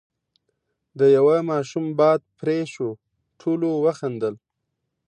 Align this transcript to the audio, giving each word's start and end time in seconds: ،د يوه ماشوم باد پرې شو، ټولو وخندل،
،د 0.99 1.01
يوه 1.17 1.37
ماشوم 1.49 1.85
باد 1.99 2.21
پرې 2.39 2.59
شو، 2.73 2.89
ټولو 3.41 3.67
وخندل، 3.85 4.35